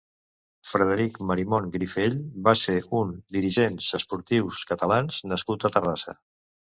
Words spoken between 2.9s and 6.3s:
un dirigents esportius catalans nascut a Terrassa.